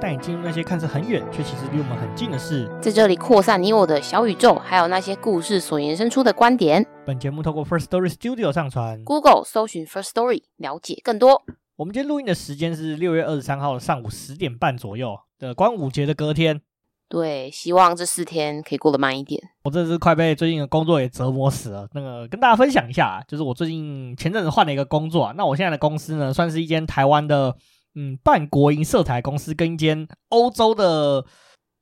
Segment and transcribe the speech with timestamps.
[0.00, 6.86] 带你进入那些看似很远，却其实离我们很近的事，在这里扩散你我的小宇宙，还有那些故事所延伸出的观点。
[7.04, 11.42] 本节目透过 First Story Studio 上传，Google 搜寻 First Story 了解更多。
[11.74, 16.60] 我们今天录音的时间是六月二十三号的上午十点半左右的端午节的隔天。
[17.08, 19.42] 对，希望这四天可以过得慢一点。
[19.64, 21.88] 我真的是快被最近的工作也折磨死了。
[21.94, 27.56] 那个跟大家分享一下，就是我最近前阵子换了一个工作啊，那我现在的公司呢，算是一间台湾的。
[28.00, 31.24] 嗯，半国营色彩公司跟一间欧洲的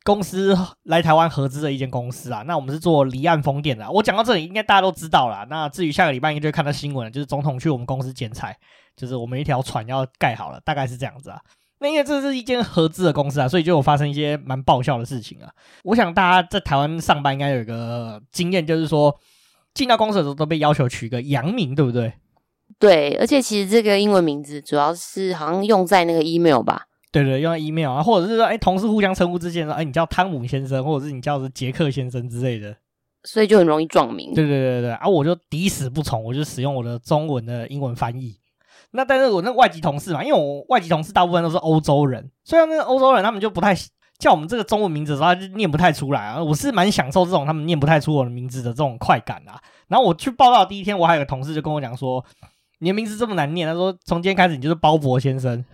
[0.03, 3.91] 公司来台湾合资的一间公司啊，那我们是做离岸风电的。
[3.91, 5.47] 我讲到这里，应该大家都知道了。
[5.51, 8.57] 那至于下个礼拜应该就会看到新闻，就是总统去我们公司剪彩，
[8.97, 11.39] 就是我们一条船要盖好了，大概是这样子啊。
[11.81, 15.51] 那因为这是一间合资的公司啊，所以就有发生一些蛮爆笑的事情啊。
[15.85, 19.15] 我想大家在台湾上班应该有一个经验，就是说
[19.75, 22.15] 进到公司的时候都被要求取个洋名，对不对？
[22.79, 26.83] 对，而且其实这个英文名字主要是好像用在那个 email 吧？
[27.11, 32.77] 对对，用在 email 啊，或者是说，哎，同事互相称呼之间说，哎，你叫汤姆先生，或者是你叫是杰克先生之类的，
[33.25, 34.35] 所以就很容易撞名。
[34.35, 38.37] 对对对对，啊，我就抵死不从，我就使用我的中文的英文翻译。
[38.91, 43.75] 那但是我那外籍同事嘛，因为我外籍同事大部分都是欧洲人，虽然那个欧洲人他们就不太
[44.19, 46.43] 叫我们这个中文名字的时候，他就念不太出来啊。
[46.43, 49.59] 我是蛮享受这种他们念不太出我的名字的这种快感啊。
[49.89, 52.23] 然后我去报道第一天，我还有个同事就跟我讲说。
[52.79, 55.65] 你的名字这么难念，他说从今天开始你就是鲍勃先生。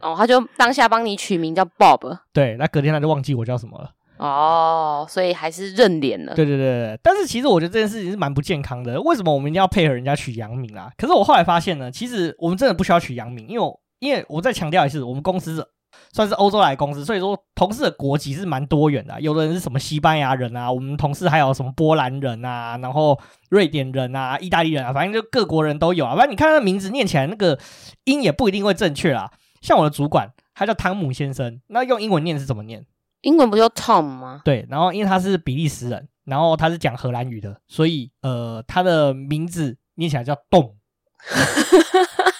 [0.00, 2.18] 哦，他就当下帮你取名叫 Bob。
[2.32, 3.90] 对，那隔天他就忘记我叫什么了。
[4.16, 6.34] 哦，所以还是认脸了。
[6.34, 9.00] 对对对对，但是其实我觉得这件事情是蛮不健康的。
[9.02, 10.90] 为什么我们一定要配合人家取洋名啊？
[10.96, 13.66] 可是我后来发现呢，其实我们真的不需要取洋名，因为
[13.98, 15.66] 因为我再强调一次，我们公司是。
[16.12, 19.20] 算是欧洲来的公司，所以说同事的国籍是蛮多元的啊。
[19.20, 23.18] 有的人是什么西班牙人啊，我们同事还有什么波兰人啊，然后
[23.50, 26.14] 瑞典人啊，意大利人啊，反正就各国人都有啊。
[26.16, 27.58] 反正你看他的名字念起来那个
[28.04, 29.30] 音也不一定会正确啊。
[29.60, 32.84] 像我的主管，他叫汤姆先生，那用英文念是怎么念？
[33.20, 34.40] 英文不就 Tom 吗？
[34.44, 40.74] 对，然后因为他是比利时人，然后他是讲荷兰语的，所以呃，他的名字念起来叫栋。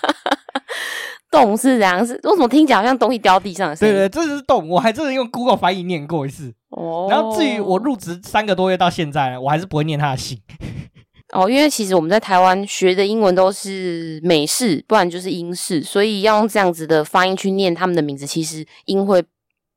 [1.30, 3.94] 洞是怎样，是为什么听起来好像东西掉地上的声音？
[3.94, 6.52] 对对，这是洞，我还真的用 Google 翻译念过一次。
[6.70, 10.40] 哦，然后至于我入职三个多月到现在，我还是不会念他的姓。
[11.32, 19.22] 哦，因为其实我们在台湾学的英文都是美式，不然就是英式，所以要用这样子的发音去念他们的名字，其实音会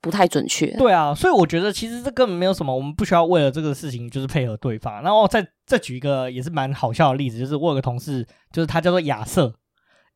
[0.01, 0.65] 不太准确。
[0.77, 5.03] 对啊，所以我觉得其实这根本没有什么，我们不需要为了这个事情就是配合对方。
[5.03, 9.53] 然后再再举一个也是蛮好笑的例子，就是我有个同事，就是他叫做亚瑟，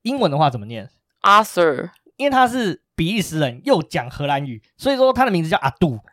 [0.01, 0.89] 英文的话怎么念
[1.27, 5.99] ？Arthur，因为他是比利时人，又讲荷兰语，所以说他的名字叫阿杜。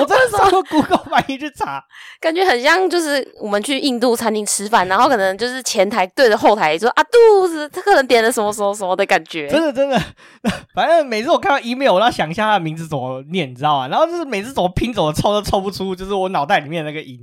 [0.00, 1.84] 我真的是用 Google 翻译去查，
[2.18, 9.46] 感觉很像就是我们去印度餐厅吃饭，然后可能就是前台对着后台说阿杜是他可能点了什么什么什么的感觉。
[9.48, 10.00] 真的真的，
[10.74, 13.88] 反正每次我看到 email，我都要想一下他的名字怎么念，你知道吗？
[13.88, 17.20] 然后就是每次怎么拼怎么抽都抽不出，就是我脑袋里面那个音。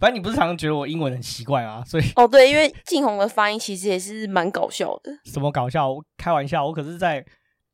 [0.00, 1.82] 反正你不是常常觉得我英文很奇怪啊？
[1.88, 5.12] 所以哦，对，因为静红的发音其实也是蛮搞笑的。
[5.24, 5.90] 什么搞笑？
[5.90, 7.24] 我开玩笑，我可是在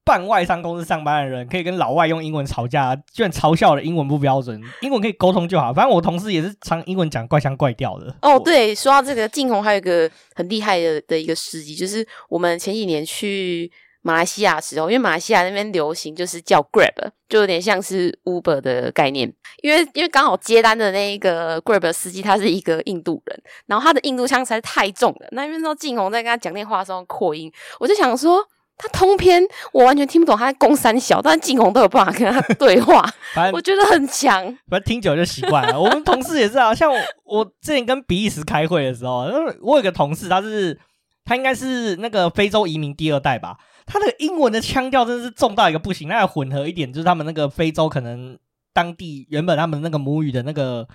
[0.04, 4.60] 办外商公司上班的人，可以跟老外用英文吵架，居然嘲笑我的英文不标准。
[4.80, 5.72] 英文可以沟通就好。
[5.72, 8.14] 反正我同事也是常英文讲怪腔怪调的。
[8.22, 13.70] 哦，对，说到这个，静红还有一个很厉害的的一个事迹，就是我们前几年去。
[14.02, 19.32] 马来西亚的时候，因为马来西亚那边流行就是叫 Grab，就有点像是 Uber 的概念。
[19.62, 25.28] 因为因为刚好接单的那一个 Grab 的司机他是一个印度人，然后他的印度腔实在是太重了。
[25.32, 28.42] 那因为那时候静红在跟他讲电话的时候扩音，我就想说
[28.78, 33.04] 他通篇我完全听不懂他在攻三小，但静红都有办法跟他对话，
[33.52, 34.42] 我觉得很强。
[34.70, 35.78] 反正听久就习惯了。
[35.78, 39.26] 我们同事也是啊，像我，我之前跟比利时开会的时候，
[39.60, 40.78] 我有个同事，他是
[41.26, 43.58] 他应该是那个非洲移民第二代吧。
[43.92, 48.38] 他那个英文的腔调真的是重到一个不行，那要混合一点，就是他们那个非洲可能
[48.72, 50.86] 当地原本他们那个母语的那个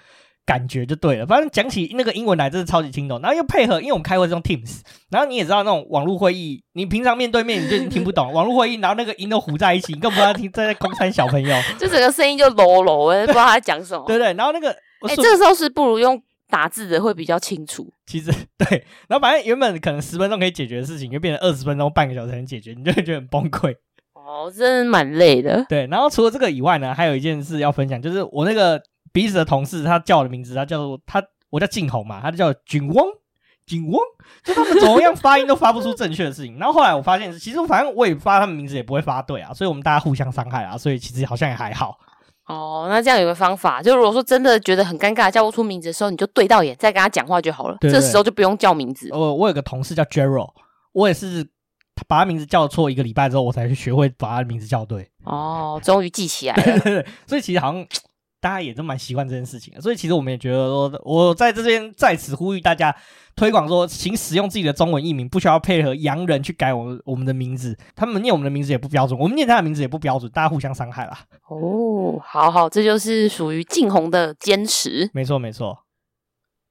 [0.46, 1.26] 感觉就对了。
[1.26, 3.20] 反正讲起那个英文来，真是超级听懂。
[3.20, 14.06] 然后又配合，因为我们开会是用 Teams，然后你也知道那种网络会议，你平常面对面你就已经听不懂，网络会议然后那个音都糊在一起，你更不知道听在在公三小朋友， 就整个声音就啰啰，不知道他在讲什么。
[14.08, 14.72] 对对，然后那个，
[15.02, 16.22] 哎、欸，这个时候是不如用。
[16.50, 23.76] 打字的会比较清楚，其实 对，然后反正原本可能十分钟可以解决的事情，就变成二十分钟、半个小时才能解决，你就会觉得很崩溃。
[24.14, 25.66] 哦，真的蛮累的。
[25.70, 28.82] 对，然后除了这个以外呢，还有一件事要分享，就是我那个
[29.12, 33.06] 彼此的同事，他叫我的名字，他叫做他，我叫静红嘛，他就叫景翁，
[33.66, 34.00] 景翁，
[34.44, 36.58] 就他们怎么样发音都发不出正确的事情。
[36.58, 41.98] 然后后来我发现，其实反正我也发他们名字也不会发对啊，所以我们大家互相伤害啊，所以其实好像也还好。
[42.48, 47.78] 哦，那这样有个方法，就如果说真的觉得很尴尬，叫不出名字的时候，你就对到眼，再跟他讲话就好了。
[47.82, 49.10] 对对对，这时候就不用叫名字。
[49.12, 50.52] 我我有个同事叫 Gerald，
[50.94, 51.48] 我也是
[52.08, 55.10] 把他名字叫错一个礼拜之后，我才去学会把他的名字叫对。
[55.24, 57.06] 哦，终于记起来了。
[57.26, 57.86] 所以其实好像。
[58.46, 62.96] 大家也都蛮习惯这件事情的，所以其实我们也觉得说，我在这边在此呼吁大家
[63.36, 71.18] 推广说，请使用自己的中文译名，不需要配合洋人去改我们我们的名字，他们念我们的名字也不标准，我们念他的名字也不标准，大家互相伤害啦。
[71.50, 75.10] 哦，好好，这就是属于晋红的坚持。
[75.12, 75.80] 没错没错。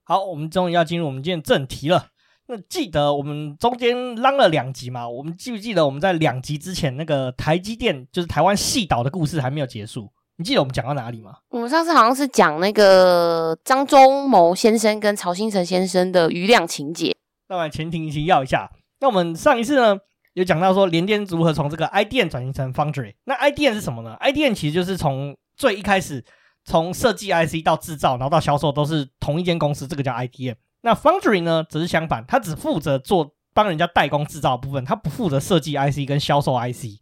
[0.05, 2.06] 好，我们终于要进入我们今天正题了。
[2.47, 5.09] 那记得我们中间浪了两集嘛？
[5.09, 10.12] 我们记不记得我们在两集之前那个台积电就是台湾矽岛的故事还没有结束？
[10.36, 11.36] 你记得我们讲到哪里吗？
[11.50, 17.14] 我们上次好像是讲那个张忠谋先生跟曹兴诚先生的余量情节。
[17.48, 18.70] 那我们前庭提要一下。
[19.00, 19.96] 那我们上一次呢，
[20.32, 23.14] 有讲到说联电如何从这个 IDM 转型成 Foundry。
[23.25, 26.25] 那 IDM 是什么呢？IDM 其实就是从最一开始，
[26.64, 30.56] 从设计 IC 到制造，然后到销售都是同一间公司，这个叫 IDM。
[30.81, 36.98] 那 Foundry 呢，则是相反，它只负责做帮人家代工制造的部分，它不负责设计 IC 跟销售 IC。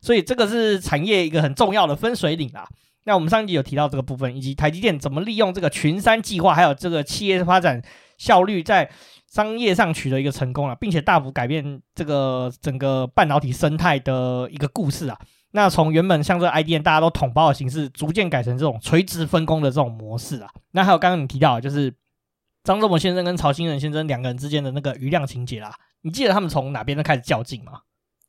[0.00, 2.66] 所以这个是产业一个很重要的分水岭啊。
[3.04, 7.80] 那我们上一集有提到这个部分，以及台积电怎么利用这个群山计划，还有这个企业发展
[8.18, 8.90] 效率，在
[9.26, 15.18] 商业上取得一个成功啊，并且大幅改变这个整个半导体生态的一个故事啊。
[15.52, 20.50] 那从原本像这 IDM 大家都统包的形式，逐渐改成这种垂直分工的这种模式啊。
[20.72, 21.90] 那还有刚刚你提到，就是
[22.62, 25.74] 张忠谋先生跟曹兴仁先生两个人之间的那个余量情节啦。
[26.02, 27.80] 你记得他们从哪边都开始较劲吗？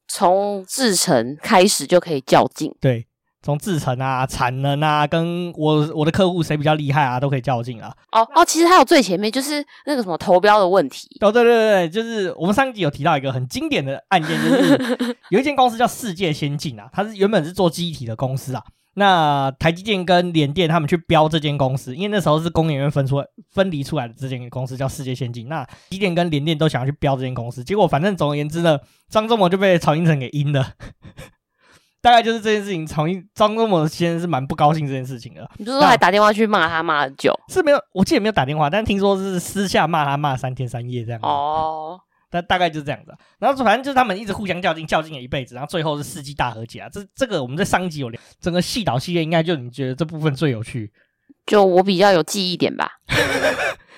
[0.10, 3.06] 从制成开始就可以较劲，对，
[3.42, 7.94] 从制成啊、产能啊，跟我我的客户谁比较厉害啊，都可以较劲啊。
[8.12, 11.08] 哦哦，其实还有最前面就是那个什么投标的问题。
[11.22, 18.64] 哦，对对对对，就是我们上一集有提到一个很经典的案件，就是 有一间公司叫世界先进啊，它是原本是做记忆体的公司啊。
[19.00, 25.48] 那台积电跟联电他们去标这间公司，因为那时候是工研院分出来分离出来的这间公司叫世界先进。
[25.48, 28.78] 那台积电跟联电都想要去标这间公司，结果反正总而言之呢，
[29.10, 30.74] 张忠谋就被曹英成给阴了。
[32.02, 35.50] 大概就是这件事情，曹英张忠谋先生是蛮不高兴这件事情的。
[35.58, 37.34] 你不是说还打电话去骂他骂很久？
[37.48, 41.20] 是没有，我记得没有打电话，但听说是私下骂他骂三天三夜这样。
[41.24, 42.00] 哦。
[42.30, 46.90] 但大概就是这样子，然后反正就是他们一直互相较劲，较劲了一辈子，然后最后是世纪大和解啊！
[46.90, 50.92] 这这个我们在上一集有聊，整个细岛系列应该就你觉得这部分最有趣，
[51.46, 53.00] 就我比较有记忆点吧。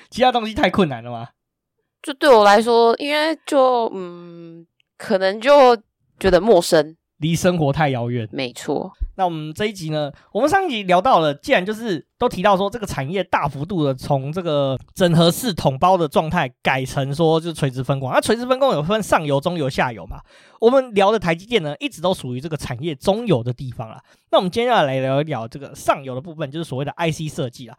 [0.09, 1.29] 其他东西太困难了吗？
[2.01, 4.65] 就对我来说，因为就嗯，
[4.97, 5.77] 可能就
[6.19, 6.95] 觉得陌生。
[7.21, 8.91] 离生活太遥远，没错。
[9.15, 10.11] 那我们这一集呢？
[10.31, 18.11] 我们上一集聊到了，既然就是都提到说这个产业大幅度的从这个整合式统包的状态改成说就是垂直分工。
[18.11, 20.19] 那垂直分工有分上游、中游、下游嘛？
[20.59, 24.01] 我们聊的台积电呢，一直都属于这个产业中游的地方啦。
[24.31, 27.77] 那我们接下来聊一聊这个上游的部分，就是所谓的 IC 设计啦。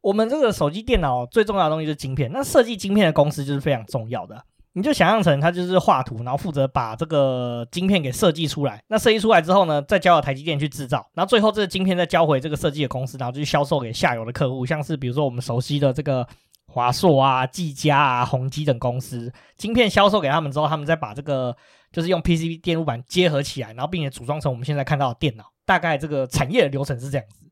[0.00, 4.42] 我们这个手机、电脑最重要的东西就是晶片，那设计晶片的公司就是非常重要的。
[4.74, 8.82] 你就想象成他就是画图，然后负责把这个晶片给设计出来。
[8.88, 11.06] 那设计出来之后呢，再交到台积电去制造。
[11.14, 16.26] 然后最后这个晶片再交回这个设计的公司，然后就去销售给下游的客户，像是比如说我们熟悉的这个
[16.66, 19.30] 华硕啊、技嘉啊、宏基等公司。
[19.58, 21.54] 晶片销售给他们之后，他们再把这个
[21.92, 25.44] 就是用 PCB 电路板结合起来，然后并且组装成我们现在看到的电脑。
[25.66, 27.46] 大概这个产业的流程是这样子。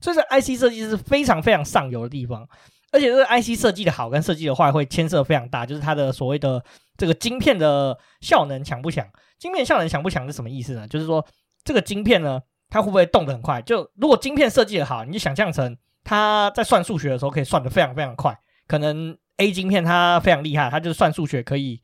[0.00, 2.46] 所以这 IC 设计是非常非常上游的地方。
[2.96, 6.64] 而且这个 IC 设计的好跟设计的坏会牵涉非常大，就是它的所谓的
[6.96, 9.06] 这个晶片的效能强不强？
[9.38, 10.88] 晶片效能强不强是什么意思呢？
[10.88, 11.22] 就是说
[11.62, 13.60] 这个晶片呢，它会不会动得很快？
[13.60, 18.34] 就如果晶片设计的好，你就想象成它在算数学的时候可以算得非常非常快。
[18.66, 21.82] 可能 A 晶片它非常厉害，它就是算数学可以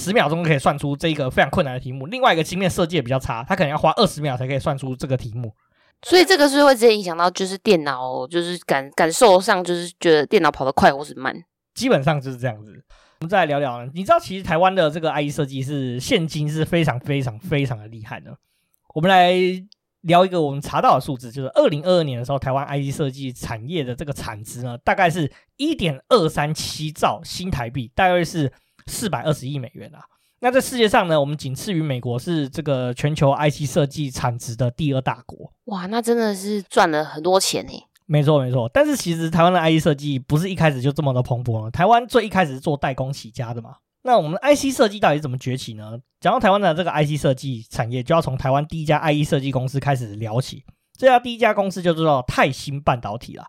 [0.00, 2.06] 十秒钟可以算出这个非常困难的题目。
[2.06, 5.54] 另外一个晶片设计也比较差，它可能要花二十秒才可以算出这个题目。
[6.02, 11.34] 所以这个是会直接影响到，就是电脑，就是感感受上，就是觉得电脑跑得快或是慢，
[11.74, 12.72] 基本上就是这样子。
[13.20, 18.36] 我们再来聊聊，你知道其实台湾的这个 IC 设计是现今是非常非常非常的厉害的。
[18.94, 19.32] 我们来
[20.02, 28.52] 聊一个我们查到的数字，就是二零二二年的时候，台湾 IC 设计产业的这个产值呢，大概是一点二三七兆新台币，大概是
[28.86, 30.04] 四百二十亿美元啊。
[30.44, 35.50] 那在世界上呢，我们仅次于美国，是这个全球 IC 设计产值的第二大国。
[35.64, 37.82] 哇，那真的是赚了很多钱诶。
[38.04, 41.70] 没错没错，但是其实台湾的 IC 设计不是一开始就这么的蓬勃了。
[41.70, 43.76] 台湾最一开始是做代工起家的嘛。
[44.02, 45.92] 那我们 IC 设计到底怎么崛起呢？
[46.20, 50.62] 讲到台湾的这个 IC 设计产业，就要从台湾第一家 IC 设计公司开始聊起。
[50.98, 53.46] 这家第一家公司就叫做泰兴半导体啦。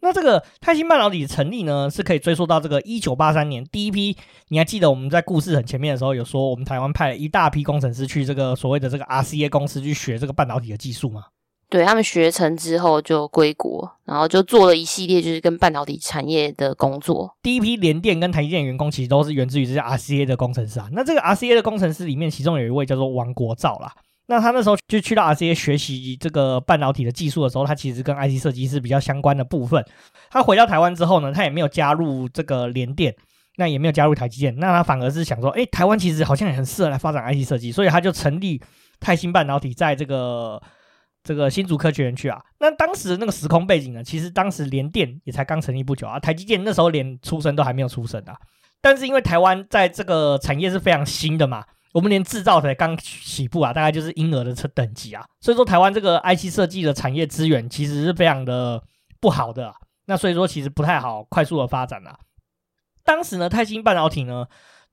[0.00, 4.16] 那这个泰兴半导体的成立呢，是可以追溯到这个一九八三年第一批。
[4.48, 11.24] 你还记得我们在故事很前面的时候有说，我们台湾派了一大批工程师去这个所谓的这个 RCA 公司去学这个半导体的技术吗？
[11.68, 17.34] 对，他们学成之后就归国，然后就做了一系列就是跟半导体产业的工作。
[17.42, 20.88] 第一批联电跟台积电员工其实都是源自于这些 RCA 的工程师啊。
[20.92, 23.92] 那这个 RCA 的工程师里面，其中有一位叫做王国造啦。
[24.28, 29.84] 那他那时候就去到 RCA 学习这个半导体的技术的时候，他其实跟 IC 设计是比较相关的部分。
[30.30, 33.14] 他回到台湾之后呢，他也没有加入这个联电，
[33.56, 38.60] 那也没有加入台积电，那他反而是想说，哎，台湾其实好像也很适合来发展 IC 设计，所以他就成立
[38.98, 40.60] 泰兴半导体，在这个
[41.22, 42.42] 这个新竹科学园区啊。
[42.58, 48.34] 那当时那个时空背景呢，其实当时联电也才刚成立不久啊，台积电那时候连出生都还没有出生啊。
[48.80, 51.64] 但是因为台湾在这个产业是非常新的嘛。
[51.96, 58.82] 我们连制造才刚起步啊，大概就是婴儿的车等级啊，所以说台湾这个 IC 设计的产业资源其实是非常的
[59.18, 59.74] 不好的，
[60.04, 62.14] 那所以说其实不太好快速的发展啊。
[63.02, 64.44] 当时呢，泰兴半导体呢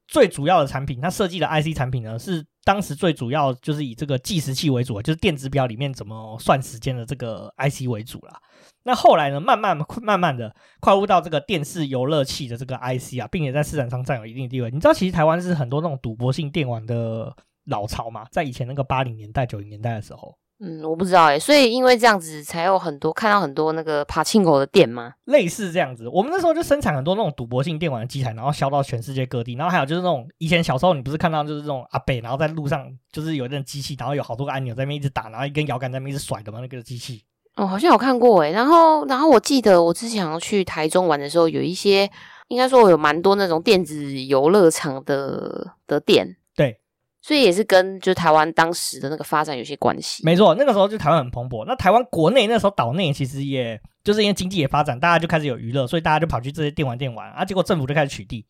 [0.07, 8.39] 最主要的产品，它设计的 IC 产品呢是当时最主要就是以这个计时器为主，就是电子表里面怎么算时间的这个 IC 为主啦。
[8.83, 14.69] 那后来呢，慢慢慢慢的跨入到这个电视游乐器的这个 IC 啊，并且在市场上占有一定的地位。
[14.71, 17.35] 你知道，其实台湾是很多那种赌博性电玩的
[17.65, 20.37] 老巢嘛，在以前那个八零年代、九零年代的时候。
[20.59, 25.13] 嗯，我不知道哎，所以因为这样子才有很多看到很多那个柏青哥的店吗？
[25.25, 29.55] 类似这样子，我们那时候就生产很多那种赌博性电玩的机台，然后销到全世界各地。
[29.55, 37.23] 然后还有就是那种以前小时候你不是看到就是这种阿北，然后在路上就是有那种机器，然后有好多个按钮在那边一直打，然后一根摇杆在那边一直甩的嘛，那个机器。
[37.55, 42.09] 哦，好像有看过诶，然后，然后我记得我之前要去台中玩的时候，有一些
[42.47, 46.79] 应该说我有蛮多那种电子游乐场的的店，对，
[47.21, 50.23] 所以也是跟就台湾当时的那个发展有些关系。
[50.25, 58.43] 没错，那个时候就台湾很蓬勃，那台湾国内那时候岛内其实也就是因为经济也发展，大家就开始有娱乐，所以大家就跑去这些电玩店玩啊，结果政府就开始取缔。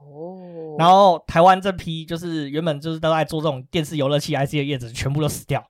[0.00, 5.64] 哦，然后台湾这批就是原本就是都在做这种电视游乐器 IC 的业者，全部都死掉。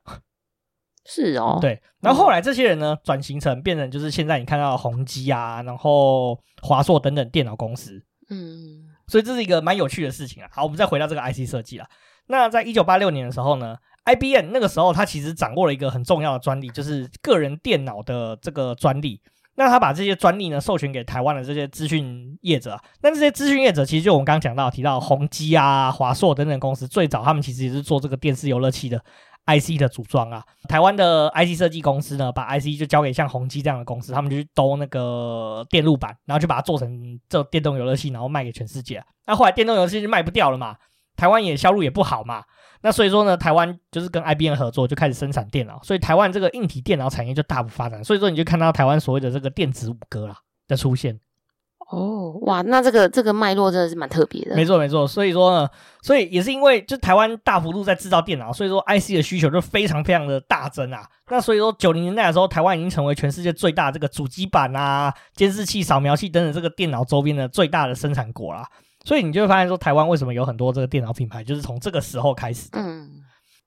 [1.04, 10.48] 是哦，对，然后后来这些人呢，转型成变成就是现在你看到的宏基啊，然后华硕等等电脑公司，嗯，所以这是一个蛮有趣的事情啊。
[10.52, 11.86] 好，我们再回到这个 IC 设计了。
[12.28, 19.20] 那在一九八六年的时候呢，IBM 那个时候它其实掌握了一个很重要的专利，就是个人电脑的这个专利。
[19.54, 29.04] 那他把这些专利呢授权给台湾的这些资讯业者啊，那这些资讯业者其实就我们刚刚讲到提到宏基啊、华硕等等公司，最早他们其实也是做这个电视游乐器的。
[29.46, 39.02] IC 的组装啊，台湾的 IC 设计公司呢，把 IC 就交给像宏基这样的公司，他们就去兜那个电路板，然后就把它做成这电动游乐器，然后卖给全世界。
[39.26, 40.76] 那后来电动游戏就卖不掉了嘛，
[41.16, 42.44] 台湾也销路也不好嘛，
[42.82, 48.02] 那所以说呢，台湾就是跟 IBM 合作，就开始生产电脑，所以台湾这个硬体电脑产业就大幅发展。
[48.04, 50.36] 所以说你就看到台湾所谓的这个电子五哥啦
[50.68, 51.18] 的出现。
[51.92, 54.56] 哦，哇，那这个这个脉络真的是蛮特别的。
[54.56, 55.68] 没错没错，所以说呢，
[56.02, 61.06] 所以也是因为就台湾大幅度在制造电脑，所以说 IC 的需求就非常非常的大增啊。
[61.28, 68.66] 那所以说九零年代的时候，台湾已经成为全世界最大这个主机板啊、监视器、扫描器等等这个电脑周边的最大的生产国啦。
[69.04, 72.68] 所以你就会发现说，台湾为什么有很多这个电脑品牌，就是从这个时候开始。
[72.72, 73.10] 嗯，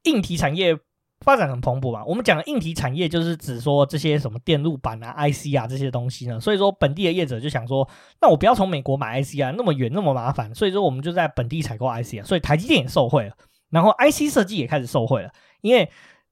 [0.03, 0.75] 硬体产业。
[1.21, 6.39] 发展很蓬勃嘛，我们讲的硬体产业就是指说这些什么电路板啊、IC 啊这些东西呢。
[6.39, 7.87] 所以说本地的业者就想说，
[8.21, 10.53] 那我不要从美国买 IC 啊，那么远那么麻烦。
[10.53, 13.35] 所以说我们就在本地采购 IC 啊，所以台积电也受惠了，
[13.69, 15.31] 然后 IC 设计也开始受惠了，
[15.61, 15.89] 因为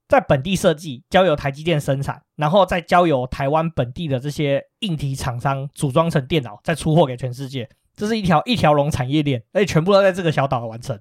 [0.08, 11.00] 在本地设计交由台积电生产，然后再交由台湾本地的这些硬体厂商组装成电脑，再出货给全世界，这是一条一条龙产业链，而且全部都在这个小岛完成。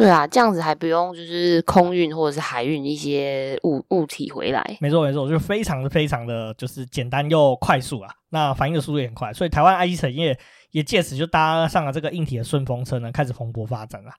[0.00, 4.78] 对啊，这样子还不用就是空运或者是海运一些物物体回来。
[4.80, 10.38] 没错没错，就非常的非常的就是简单又快速啊，那反应的速度也很快，所以台湾 IC 产业
[10.70, 14.10] 也借此就搭上了这个硬体的顺风车呢，开始蓬勃发展了。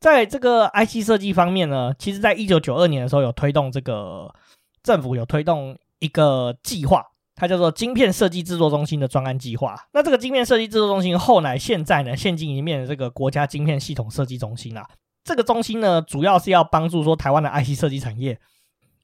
[0.00, 4.34] 在这个 IC 设计方面呢，其实在一九九二年的时候有推动这个
[4.82, 7.04] 政府有推动一个计划，
[7.36, 9.76] 它叫做晶片设计制作中心的专案计划。
[9.92, 14.88] 那这个晶片设计制作中心后来现在呢，现今已经变成这个国家晶片系统设计中心啦。
[15.22, 18.38] 这个中心呢，主要是要帮助说台湾的 IC 设计产业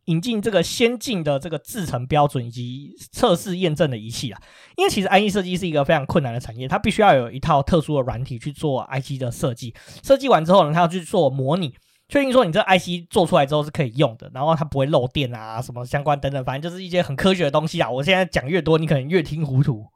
[0.06, 4.40] 引进这个先进的这个制程标准以及测试验证的仪器啊。
[4.76, 9.74] 因为其实 IC 设计是一个非常困难的产业，它必须要有一套特殊的软体去做 IC 的设计。
[10.02, 11.74] 设计完之后呢，它要去做模拟。
[12.12, 17.88] 确定说你这 IC 做出来之后是可以用的，然后它不会漏电啊，什么相关等等，反正就是一些很科学的东西啊。
[17.88, 19.86] 我现在讲越多，你可能越听糊涂，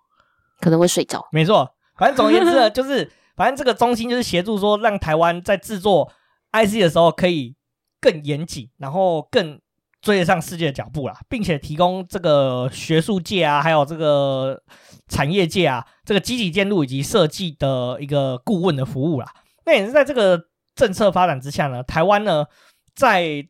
[0.58, 1.28] 可能会睡着。
[1.30, 6.10] 没错，反正总而言之呢， 就是反正这个中心就是协助说，让台湾在制作
[6.52, 7.54] IC 的时候可以
[8.00, 9.60] 更严谨，然后更
[10.00, 14.58] 追得上世界的脚步啦，并且提供这个学术界啊，还有这个
[15.08, 19.30] 产业界啊，这个机体电路以及设计的一个顾问的服务啦。
[19.66, 20.40] 那也是在这个
[20.76, 22.46] 政策发展之下呢，台湾呢
[22.94, 23.48] 在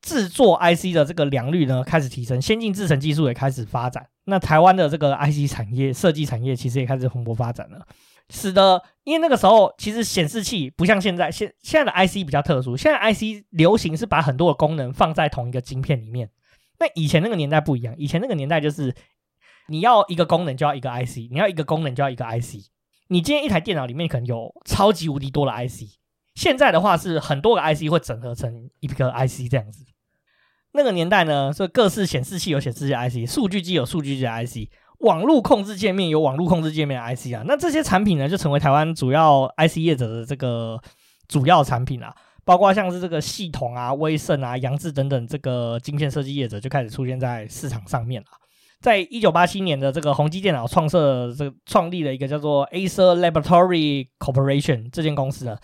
[0.00, 4.06] 制作 IC 的这个良率呢开始提升，先进制程技术也开始发展。
[4.26, 7.84] 那台湾的这个 IC 产业设计产业其实也开始蓬勃发展了。
[8.30, 16.30] 使得，因为那个时候其实显示器不像现在，现现在的 IC 比较特殊，现在 IC 流行是把很多的功能放在同一个晶片里面。
[16.78, 18.94] 那以前那个年代不一样，以前那个年代就是
[19.68, 22.56] 你要一个功能就要一个 IC，你要一个功能就要一个 IC。
[23.08, 25.98] 你今天一台电脑里面可能有超级无敌多的 IC，
[26.34, 29.84] 现在的话是很多个 IC 会整合成一个 IC 这样子。
[30.72, 34.70] 那个年代呢，是各式显示器有显示器 IC，数据机有数据机 IC。
[35.00, 40.80] 网络控制界面有网络控制界面 IC 啊，那这些产品呢，就成为台湾主要 IC 业者的这个
[41.26, 48.28] 主要产品啊，包括像是这个系统啊、威盛啊、扬智等等这个晶片设计业者就开始出现在市场上面了。
[48.80, 55.58] 在一九八七年的这个宏基电脑创设这创立了一个叫做 Acer Laboratory Corporation 这间公司呢。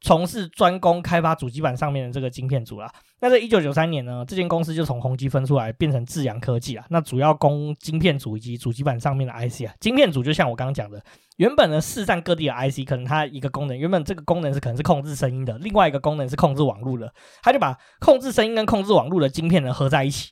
[0.00, 2.90] 从事专攻开发主机板上面的这个晶片组啦。
[3.20, 6.84] 那在一九九三年呢，这间公司就从宏基分出来，变成智扬科技啊。
[6.88, 9.74] 那主要供晶片组以及主机板上面的 IC 啊。
[9.78, 11.02] 晶片组就像我刚刚讲的，
[11.36, 20.30] 原本呢四散各地的 IC，可能它一个功能，原本这个功能是可能是控制声音的，另外一个功能是控制网络的，它就把控制声音跟控制网络的晶片呢合在一起，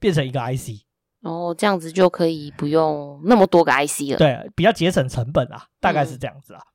[0.00, 0.84] 变成一个 IC。
[1.22, 4.16] 哦，这样子就可以不用那么多个 IC 了。
[4.16, 6.60] 对，比较节省成本啊，大概是这样子啊。
[6.60, 6.74] 嗯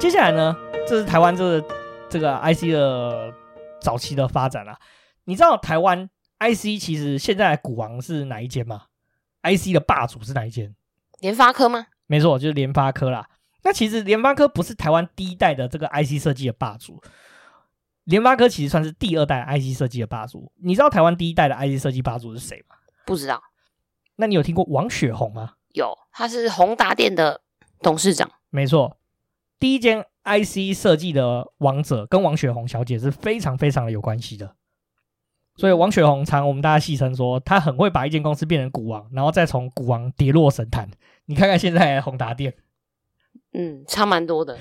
[0.00, 0.56] 接下来呢，
[0.88, 1.68] 这是台湾这个
[2.08, 3.30] 这个 IC 的
[3.82, 4.74] 早期的发展啊。
[5.24, 8.84] 你知道台湾 IC 其实现在的股王是哪一间吗
[9.42, 10.74] ？IC 的霸主是哪一间？
[11.20, 11.88] 联发科吗？
[12.06, 13.28] 没错，就是联发科啦。
[13.62, 17.02] 那其实联发科不是台湾第一代的这个 IC 设计的霸主，
[18.04, 20.50] 联发科其实算是第二代 IC 设计的霸主。
[20.62, 22.76] 你知道台湾第一代的 IC 设计霸主是谁吗？
[23.04, 23.42] 不知道。
[24.16, 25.56] 那你有听过王雪红吗？
[25.74, 27.42] 有，他是宏达电的
[27.82, 28.30] 董事长。
[28.48, 28.96] 没错。
[29.60, 34.56] 第一间 IC 设计的王者跟王雪红小姐是非常非常的有关系的，
[35.54, 40.88] 所以王雪红常我们大家戏称说，她很会把一间公司变成股王，然后再从股王跌落神坛。
[41.26, 42.54] 你看看现在宏达电，
[43.52, 44.58] 嗯，差蛮多的。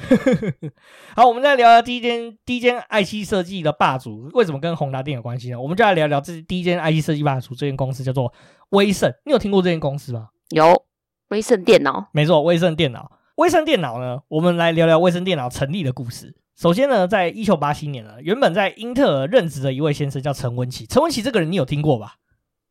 [1.16, 5.60] 好，我们再聊聊第一间第一间 IC 设计的霸主为什么跟宏达电有关系呢？
[5.60, 8.34] 我们就来聊聊这第一间 IC 设计霸主这间公司叫做
[8.70, 9.10] 威盛。
[9.26, 10.30] 你有听过这间公司吗？
[10.50, 10.86] 有，
[11.30, 12.10] 威盛电脑。
[12.12, 13.19] 没错，威盛电脑。
[13.40, 16.36] 威盛电脑呢，我们来聊聊威盛电脑成立的故事。
[16.58, 20.86] 首先呢，在一九八七年呢，原本在英特尔任职的一位先生叫陈文琪。
[20.86, 22.16] 陈文琪这个人你有听过吧？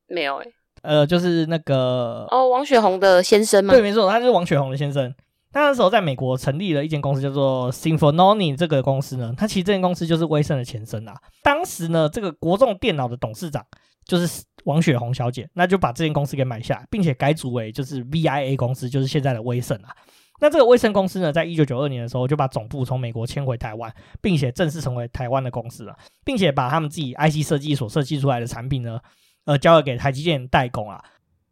[0.08, 0.52] 没有诶、欸。
[0.82, 3.72] 呃，就是那个哦，王雪红的先生吗？
[3.72, 5.14] 对，没错，他就是王雪红的先生。
[5.50, 8.54] 他那时候在美国成立了一间公司，叫做 Symphony。
[8.54, 11.14] 这个公司呢，他其实这间公司就是威盛的前身啊。
[11.42, 13.64] 当时呢，这个国众电脑的董事长
[14.04, 19.96] 就是王雪红小姐，那就把这间公司给买下，并且改组为就是 VIA 公司，就是现在的威盛啊。
[20.40, 29.00] 那这个威盛公司呢，在一九九二年的时候就把总部从美国迁回台湾，并且正式成为台湾的公司了，并且把他们自己 IC 设计所设计出来的产品呢，
[29.44, 31.04] 呃，交给台积电代工啊。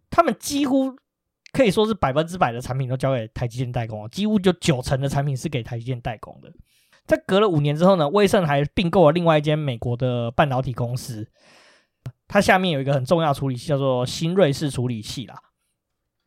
[0.09, 0.94] 他们几乎
[1.53, 6.53] 可以说是百分之百的产品都交给台积电代工啊，几乎就九成的产品是给台积电代工的。
[7.07, 11.29] 在隔了五年之后呢，威盛还并购了另外一间美国的半导体公司，
[12.29, 15.37] 它下面有一个很重要处理器叫做新瑞士处理器啦。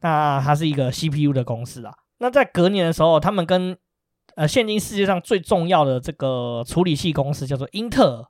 [0.02, 1.94] 那它是一个 CPU 的公司啊。
[2.20, 3.78] 那在隔年的时候，他们跟
[4.36, 8.26] 呃现今世界上最重要的这个处理器公司叫做英特尔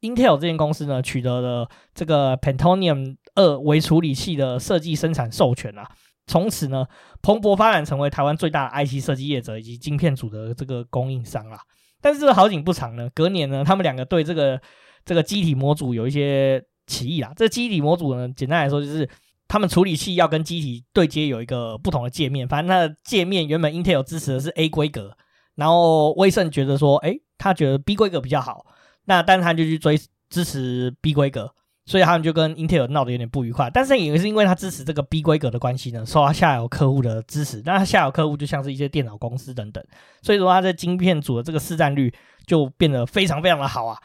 [0.00, 5.88] ，Intel 这间公司呢，取得了这个 Pentium 二微处理器的设计生产授权啊，
[6.26, 6.84] 从此呢
[7.22, 11.58] 蓬勃发展成为台湾最大的 IC 设计业者以及晶片组的这个供应商啊。
[12.00, 14.60] 但是这个好景不长呢，隔年呢，他们两个对这个
[15.04, 17.32] 这个机体模组有一些歧义啊。
[17.36, 19.08] 这机体模组呢，简单来说就是。
[19.48, 25.16] 他们处理器要跟机体对接有一个不同的界面，反正它的界面原本 Intel 支持的是 A 规格，
[25.54, 28.66] 然后威盛觉得说，诶，他觉得 B 规格比较好，
[29.06, 31.50] 那但是他就去追支持 B 规格，
[31.86, 33.70] 所以他们就跟 Intel 闹得有点不愉快。
[33.72, 39.82] 但是也是因为他支持这个 B 规格的关系呢，受到下游客户的支持，那他下游客户就像是一些电脑公司等等，
[40.20, 42.12] 所以说他在晶片组的这个市占率
[42.46, 43.98] 就变得非常非常的好啊。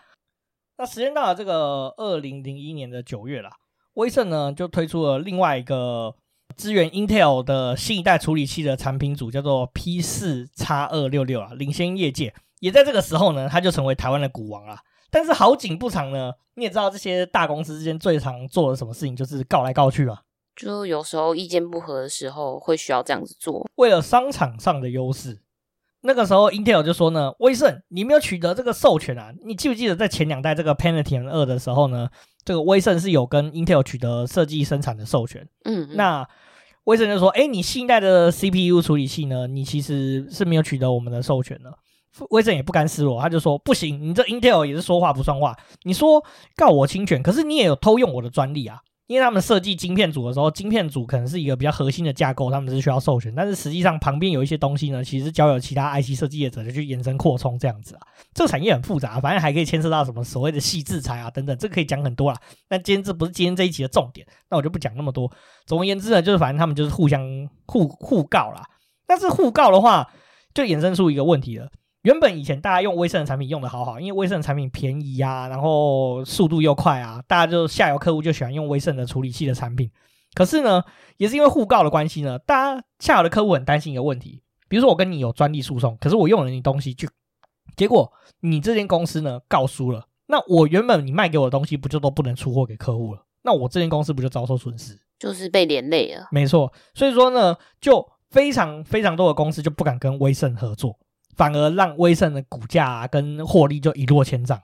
[0.78, 3.50] 那时间到了这个二零零一年的九月了。
[3.96, 6.16] 威盛呢，就推出了另外一个
[6.56, 12.34] 支援 Intel 的新一代处理器的产品组，叫做 P 四 X 二六六啊，领先业界。
[12.60, 14.80] 也在这个时候呢，他就成为台湾的股王啊。
[15.12, 20.20] 但是好景不长呢，你也知道这些大公司之间最常做的什么事情，就是告来告去嘛。
[20.56, 25.43] 就有时候意见不合的时候，会需要这样子做，为了商场上的优势。
[26.06, 29.32] 那个时候 Intel 就说呢，威盛你没有取得这个授权啊？
[29.46, 32.10] 你记不记得在前两代这个 Pentium 二的时候呢，
[32.44, 35.48] 这个威盛是有跟 Intel 取得设计生产的授权？
[35.64, 36.28] 嗯，嗯，那
[36.84, 41.74] 威盛就说，哎，你新一代的 CPU 处理器呢，你其实是没有取得我们的授权的。
[42.30, 46.24] 威盛也不甘示弱，他就说不行，你这 Intel 也是说话不算话，你说
[46.56, 48.80] 告我侵权，可是你也有偷用我的专利啊。
[49.14, 53.32] 因为他们设计晶片组的时候，晶片组可能是一个比较核心的架构，他们是需要授权。
[53.36, 58.02] 但是实际上旁边有一些东西呢，其实交由其他 IC 设计业者就去延伸扩充这样子啊。
[58.34, 62.40] 这个产业很复杂，反正还可以牵涉到什么所谓的细制裁啊等等，这个可以讲很多啦。
[62.70, 65.32] 那今天这不是今天这一集的重点，那我就不讲那么多。
[65.68, 67.22] 总而言之呢，就是反正他们就是互相
[67.68, 68.64] 互互告啦。
[69.06, 70.10] 但是互告的话，
[70.56, 71.70] 就衍生出一个问题了。
[72.04, 79.90] 原本以前大家用威盛的产品用的好好，因为威盛的产品便宜啊，然后速度又快啊，大家就下游客户就喜欢用威盛的处理器的产品。
[80.34, 80.84] 可是呢，
[81.16, 87.08] 也是因为互告的关系呢，大家下游的客户很担心一个问题，比如说我跟你有专利诉讼，可是我用了你东西就，
[87.78, 88.12] 结果
[88.42, 93.24] 你这间公司呢告输了，那我原本你卖给我的东西不就都不能出货给客户了？
[93.44, 95.00] 那我这间公司不就遭受损失？
[95.18, 96.28] 就是被连累了。
[96.32, 101.00] 没错，所以说呢，就非常非常多的公司就不敢跟威盛合作。
[101.36, 104.62] 反而让威盛的股价跟获利就一落千丈。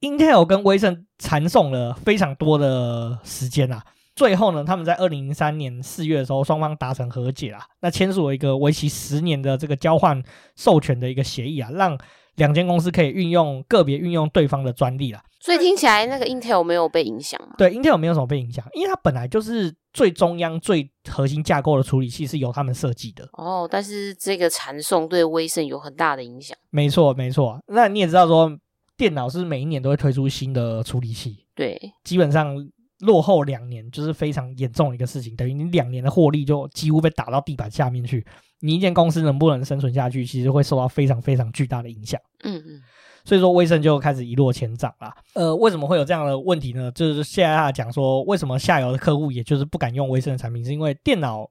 [0.00, 3.84] Intel 跟威盛缠送了非常多的时间啊，
[4.16, 10.20] 最后呢，他们在二零零三年四月的时候，双方达成和解啊，那签署了一个为期十年的这个交换
[10.56, 11.96] 授权的一个协议啊，让
[12.42, 15.22] 两间公司可以运用个别运用对方的专利啦。
[15.38, 17.54] 所以听起来那个 Intel 没有被影响吗？
[17.56, 23.28] 对，Intel 没有什么被影响，因为它本来就是最中央、最核心架构的处理器是由他们设计的。
[23.34, 26.56] 哦，但是这个传送对威盛有很大的影响。
[26.70, 27.60] 没错，没错。
[27.68, 28.56] 那你也知道说，
[28.96, 32.56] 电脑是每一年都会推出新的处理器，对，基本上
[33.02, 38.24] 落后两年就是非常严重的一个事情，等于你两年的获利就几乎被打到地板下面去。
[38.60, 42.20] 你一间公司能不能生存下去，其实会受到非常非常巨大的影响。
[42.44, 42.80] 嗯嗯。
[43.24, 45.14] 所以说，威盛就开始一落千丈啦。
[45.34, 46.90] 呃，为什么会有这样的问题呢？
[46.92, 51.48] 就是现在他讲说，为什么下游的客户也就是不敢用威盛的产品，是因为电脑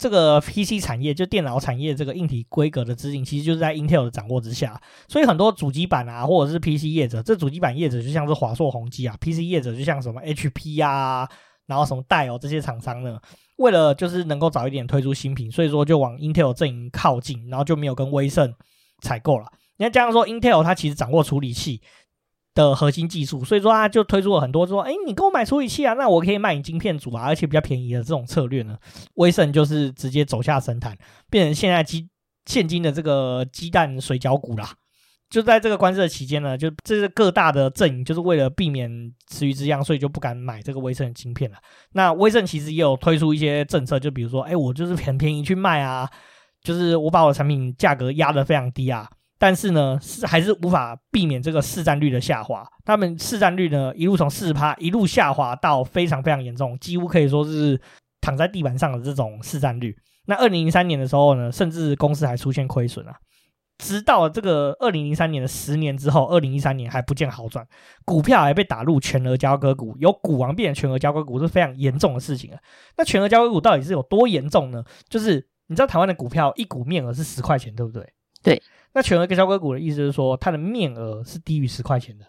[0.00, 4.80] 这个 PC 产业，就电脑产业这个硬体规格的制定，其实就是在 Intel 的掌握之下。
[5.06, 11.28] 所以很多主机板啊，或者是 PC 业者，这主机板业者就像是华硕、宏基啊，PC 业者就像什么 HP 啊，
[11.66, 13.20] 然后什么戴尔这些厂商呢，
[13.58, 18.54] 为了就是能够早一点推出新品，所以说就往 Intel 阵营靠近，然后就没有跟威盛
[19.02, 19.44] 采购了。
[19.76, 21.82] 你看，加上说，Intel 它其实掌握处理器
[22.60, 28.76] 的核心技术，所以说他就推出了很多说，哎，你给我买处理器啊，那我可以卖你晶片组啊，而且比较便宜的这种策略呢。
[29.14, 30.96] 威盛就是直接走下神坛，
[31.30, 32.08] 变成现在鸡
[32.46, 34.74] 现今的这个鸡蛋水饺股啦。
[35.30, 38.90] 就在这个官司的期间呢，就这是各大的阵营就是为了避免
[39.28, 41.56] 池鱼之殃，所以就不敢买这个威盛的晶片了。
[41.92, 46.10] 那威盛其实也有推出一些政策，就比如说，哎，我就是很便宜去卖啊，
[46.64, 49.08] 就是我把我的产品价格压得非常低啊。
[49.40, 52.62] 但是呢，是还是无法避免这个市占率的下滑。
[52.84, 57.80] 他们市占率呢，一路从四十趴一路下滑到非常非常严重，几乎可以说是
[58.20, 59.96] 躺在地板上的这种市占率。
[60.26, 63.14] 那二零零三年的时候呢，甚至公司还出现亏损啊。
[63.78, 67.66] 直到这个二零零三年的十年之后，二零一三年还不见好转，
[68.04, 72.60] 股票还被打入全额交割股，由股王变成全额交割股是非常严重的事情啊。
[72.98, 74.84] 那全额交割股到底是有多严重呢？
[75.08, 78.06] 就是你知道台湾的股票一股面额是十块钱，对不对？
[78.42, 78.62] 对。
[78.92, 82.24] 那全额交割股的意思是说，它的面额是低于十块钱的。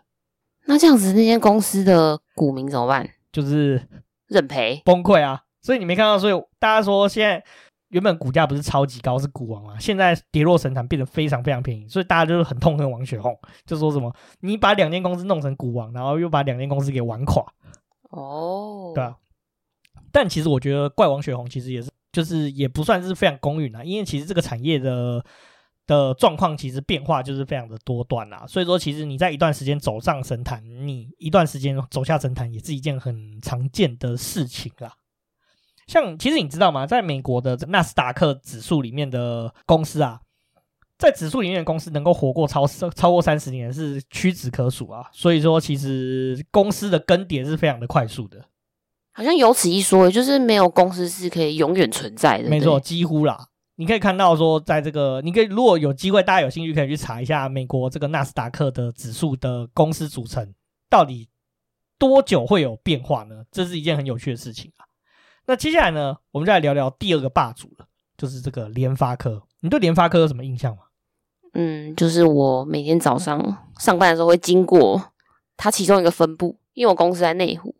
[0.65, 3.10] 那这样子，那间公司的股民怎么办？
[3.32, 3.82] 就是
[4.28, 5.41] 认赔、崩溃啊！
[5.63, 7.43] 所以你没看到，所以大家说现在
[7.89, 17.43] 原本股价不是超级高，是股王啊，现在跌落神坛，变得非常非常便宜，所以大家就是很痛恨王雪红，就说什么你把两间公司弄成股王，然后又把两间公司给玩垮。
[18.12, 19.17] 哦，对啊。
[20.12, 25.26] 但其实我觉得怪王雪红其实也是，就是也不算是非常公允啊，因为其实这个产业的。
[25.91, 34.93] 的状况其实变化就是非常的多端啦，所以说其实你在一段时间走上神坛，你一段时间走下神坛也是一件很常见的事情啦。
[35.88, 40.21] 像其实你知道吗，在美国的纳斯达克指数里面的公司啊，
[40.97, 45.10] 在指数里面的公司能够活过超超过三十年是屈指可数啊。
[45.12, 48.45] 所以说其实公司的更迭是非常的快速的，
[49.12, 52.49] 好像有此一说，就是没有公司是可以永远存在的。
[52.49, 53.47] 没错，几乎啦。
[53.82, 60.54] 你可以看到说，在这个，你可以如果有机会，大家有兴趣可以去查一下美国这个纳斯达克的指数的公司组成，
[60.88, 61.28] 到底
[61.98, 63.44] 多久会有变化呢？
[63.52, 64.86] 这是一件很有趣的事情啊。
[65.48, 69.41] 那接下来呢，我们就来聊聊第二个霸主了，就是这个联发科。
[69.62, 70.84] 你对联发科有什么印象吗？
[71.56, 75.12] 嗯，就是我每天早上上班的时候会经过
[75.58, 77.74] 它其中一个分部，因为我公司在内湖。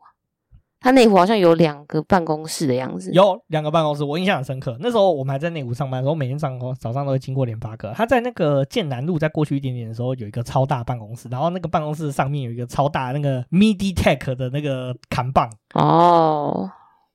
[0.82, 4.76] 他内湖好像有两个办公室的样子，有两个办公室，我印象很深刻。
[4.80, 7.94] 那时候我们还在内湖上班的时候，每天上早上都会经过联发科。
[7.96, 15.48] 他在那个建南路再过去一点点的时候，有一个超大办公室，然后那个办公室上面有一个超大那个 MediaTek 的那个扛棒。
[15.76, 16.68] 哦，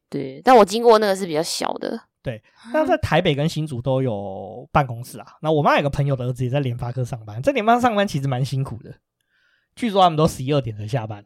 [0.09, 2.01] 对，但我经过那个是比较小的。
[2.23, 2.41] 对，
[2.73, 5.27] 那在台北跟新竹都有办公室啊。
[5.43, 8.95] 那我妈有个朋友的儿子也在联发科上班，在联发科上班其实蛮辛苦的，
[9.75, 11.25] 据说他们都十一二点才下班。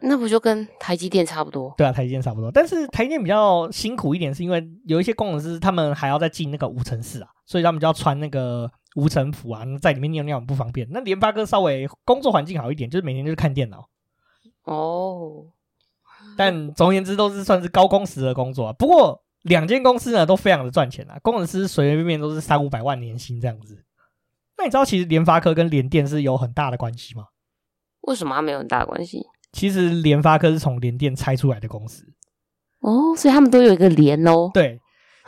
[0.00, 1.74] 那不就跟台积电差不多？
[1.76, 2.50] 对啊，台积电差不多。
[2.50, 10.86] 但是台积电比较辛苦一点，是因为有一些工程师他们还要再进那个无尘室啊，所以他们就要穿那个无尘服啊，在里面尿尿很不方便。
[10.90, 13.88] 那联发科稍微工作环境好一点，就是每天就是看电脑。
[14.64, 15.46] 哦。
[16.36, 18.72] 但总而言之，都是算是高工时的工作啊。
[18.72, 23.84] 不过两间公司呢都非常的赚钱啊，工程师随随便便都是三五百万年薪这样子。
[24.56, 27.26] 那你知道其实联发科跟联电是有很大的关系吗？
[28.02, 29.26] 为什么它没有很大的关系？
[29.52, 32.04] 其实联发科是从联电拆出来的公司
[32.80, 34.50] 哦，所以他们都有一个联哦。
[34.54, 34.78] 对，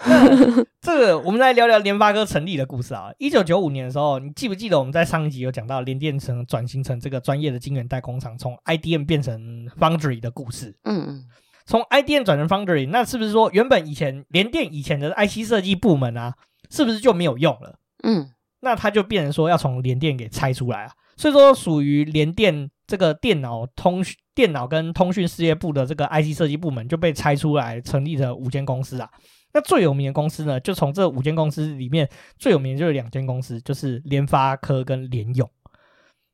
[0.06, 3.10] 那 这个我们来聊聊联发科成立的故事啊。
[3.18, 10.76] 一九九五年的时候，你记不记得我们在上一集有讲到联电成转型成这个专业的晶圆代工厂，从 IDM 变成 Foundry 的故事？
[10.84, 11.24] 嗯嗯，
[11.66, 16.34] 从 IDM 转成 Foundry，那是不是说原本以前联电以前的 IC 设计部门啊，
[16.70, 17.78] 是不是就没有用了？
[18.04, 18.30] 嗯，
[18.60, 20.92] 那它就变成说要从联电给拆出来啊。
[21.20, 29.06] 所以说，属于联电这个电脑通讯、电脑跟通讯事业部的这个 IC 设计部门就被拆出来，成立了五间公司啊。
[29.52, 35.46] 那最有名的公司呢，就从这五间公司里面最有名的就是两间公司，就是联发科跟联咏。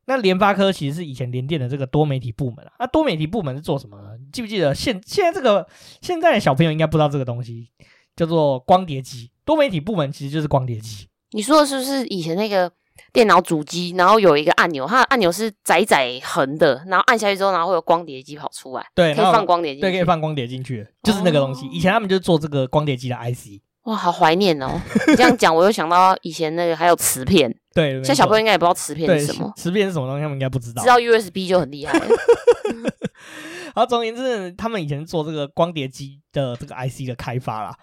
[0.07, 2.73] 那联发科其实是以前联电的这个多媒体部门啊。
[2.79, 4.11] 那多媒体部门是做什么呢？
[4.33, 5.67] 记不记得现现在这个
[6.01, 7.71] 现在的小朋友应该不知道这个东西，
[8.15, 9.33] 叫做光碟机。
[9.45, 11.09] 多媒体部门其实就是光碟机。
[11.33, 12.71] 你说的是不是以前那个？
[13.17, 21.65] 电脑主机，然后有一个按钮，它的按钮是窄窄横的，然后按下去之后，然后会有光碟机跑出来，对，可以放光碟进去，对，可以放光碟进去，就是那个东西。
[21.65, 24.79] 哦、以前他们就做这个光碟机的 IC，哇，好怀念哦！
[25.09, 32.07] 你这样讲，我又想到以前那个还有磁片， 对，现在小朋友应该也不知道磁片是什么，磁片是什么东西，他们应该不知道，知道 USB 就很厉害了。
[33.75, 37.75] 然后总而言之，他们以前做这个光碟机的这个 IC 的开发啦。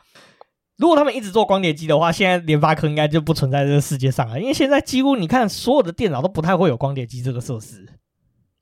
[0.78, 4.40] 如果他们一直做光碟机的话，现在联发科应该就不存在这个世界上了。
[4.40, 7.88] 因为现在几乎你看所有的电脑都不太会有光碟机这个设施，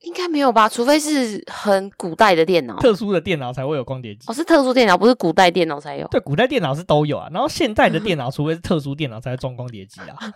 [0.01, 0.67] 应该没有吧？
[0.67, 4.25] 除非是很古代的电脑，特殊的电脑才会有光碟机。
[4.27, 6.07] 哦，是特殊电脑，不是古代电脑才有。
[6.07, 7.29] 对，古代电脑是都有啊。
[7.31, 10.15] 然后现在的电脑，除非是特殊电脑才会装光碟机啊。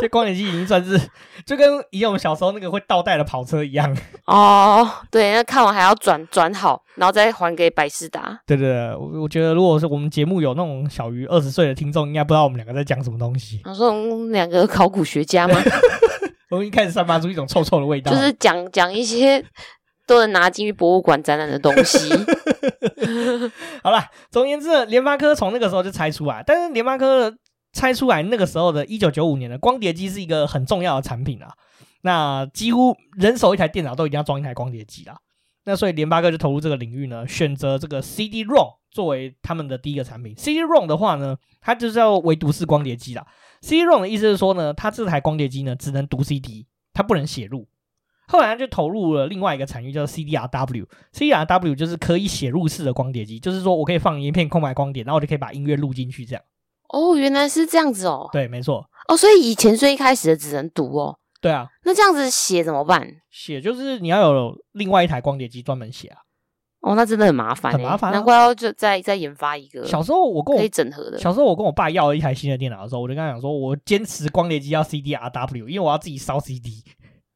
[0.00, 0.98] 这光碟机已经算是
[1.44, 3.96] 就跟以前我们小时候那个会倒带的跑车一样
[4.26, 4.88] 哦。
[5.10, 8.40] 对，那看完还要转转好，然后再还给百事达。
[8.46, 13.60] 对对对，我我觉得如果是我们节目有那种小于二十岁的听众，应该不知道我们两个在讲什么东西。
[13.64, 15.56] 我说我们两个考古学家吗？
[16.50, 19.44] 我们一开始散发出一种臭臭的味道，就是讲讲一些
[20.06, 21.98] 都能拿进去博物馆展览的东西。
[23.82, 27.34] 好了，总而言之，联发科从那个时候就猜出来，但是联发科。
[27.70, 31.52] 猜出来那个时候的一九九五年的光碟机是一个很重要的产品啊，
[32.00, 35.18] 那几乎人手一台电脑都一定要装一台光碟机啦。
[35.68, 40.34] 那所以联发科就投入这个领域呢，选择这个 CD-ROM 作为他们的第一个产品。
[40.34, 43.26] CD-ROM 的话呢，它就是要唯读式光碟机啦。
[43.60, 47.68] CD-ROM 的意思是说呢，它这台光碟机呢只能读 CD，它不能写入。
[48.28, 50.86] 后来他就投入了另外一个产业，叫做 CDRW。
[51.12, 56.42] CDRW 就是可以写入式的光碟机，就是说我可以放一片空白光碟，然后我就可以把音乐录进去这样。
[56.88, 58.28] 哦，原来是这样子哦。
[58.32, 58.88] 对，没错。
[59.08, 61.18] 哦，所以以前最一开始的只能读哦。
[61.40, 61.68] 对啊。
[61.84, 63.06] 那这样子写怎么办？
[63.30, 66.18] 写就是你要有另外一台光碟机专门写啊。
[66.80, 68.14] 哦，那真的很麻烦，很麻烦啊。
[68.14, 69.84] 难怪要就再再研发一个。
[69.84, 71.18] 小时候我跟我可以整合的。
[71.18, 76.84] 小时候我跟我爸要了一台新的电脑的时候，我就跟他讲说，我坚持光碟机要 CDRW，因为我要自己烧 CD。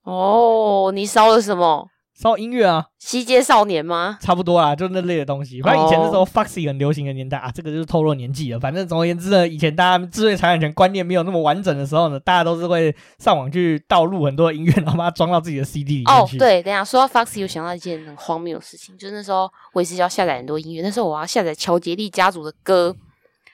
[0.05, 1.89] 哦，你烧了什么？
[2.23, 4.17] 烧音乐啊，西街少年吗？
[4.21, 5.61] 差不多啦，就那类的东西。
[5.61, 8.61] 反正以前那时候 Foxy 很流行的年代啊，这个就是透露年纪了。
[8.61, 16.37] 反正总而言之呢，以前大家智慧财产权观念没有那么完整的时候呢，大家都是会上网去盗录很多音乐，然后把它装到自己的 CD 里面去。
[16.37, 22.95] 哦，对，等一下说到 Foxy，我想到一件很荒谬的事情，就是那时候我也是要下载很多音乐，那时候我要下载乔杰利家族的歌，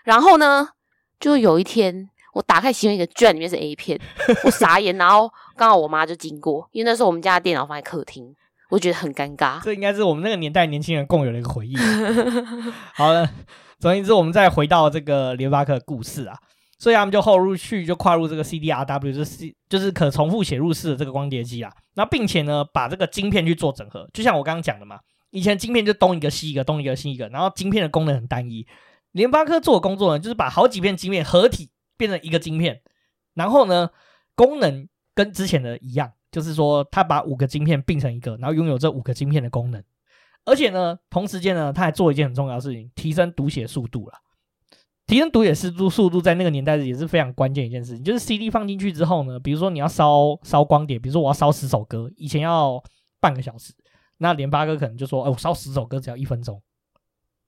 [0.04, 0.68] 然后呢，
[1.18, 3.98] 就有一天我打开其中一个卷，居然里面是 A 片，
[4.44, 8.34] 我傻眼，然后刚好我妈就经过，因为那时候我们家的电脑放在客厅。
[8.70, 11.74] 我觉得很尴尬，这应该是我们那个年代年轻人共有的一个回忆。
[12.94, 13.26] 好了，
[13.78, 16.38] 总而言之，我们再回到这个联发科的故事啊，
[16.78, 21.72] 所以他们就后入去就跨入这个 CDRW，就是就是可重复写入式的这个光碟机啊。
[21.94, 24.98] 那并且呢，把这个晶片去做整合，就像我刚刚讲的嘛，
[25.30, 28.66] 以前晶片就东一个西一个，东一个西一个，然后晶片的功能很单一。
[29.12, 32.82] 联发科做的工作呢，就是把好几片晶片合体变成一个晶片，
[33.32, 33.88] 然后呢，
[34.34, 36.12] 功能跟之前的一样。
[36.38, 39.82] 就是说，他把五个晶片并成一个，然后拥有这五个晶片的功能。
[40.44, 44.14] 而且呢，同时间呢，他还做一件很重要的事情，提升读写速度了。
[45.06, 48.04] 提升读写速度，速度在那个年代也是非常关键一件事情。
[48.04, 52.80] 就是 CD 放进去之后呢，比如说你要烧烧光碟，比如说我要烧十首歌，以前要
[53.20, 53.72] 半个小时，
[54.18, 56.62] 那联发哥可能就说，哎，我烧十首歌只要一分钟。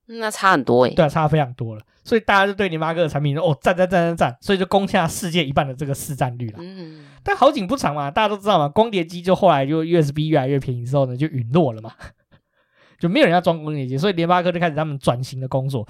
[0.07, 6.59] 那差很多诶、欸，对啊，差非常多了，所以大家就对联发哥的产品说哦，赞赞赞赞赞，所以就攻下世界一半的这个市占率了。
[6.61, 11.93] 嗯，但好景不长嘛，大家都知道嘛，光碟机就后来就 USB 越来越便宜之后呢，就陨落了嘛，
[12.99, 15.87] 就没有人要装光碟机，所以联发科就开始他们转型的工作。